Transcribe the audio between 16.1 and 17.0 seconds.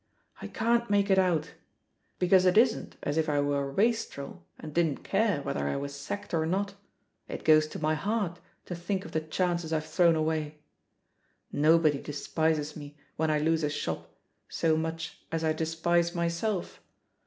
myself.